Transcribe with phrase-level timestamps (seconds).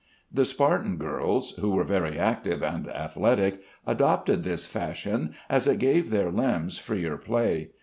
[0.33, 6.09] The Spartan girls, who were very active and athletic, adopted this fashion, as it gave
[6.09, 7.69] their limbs freer play.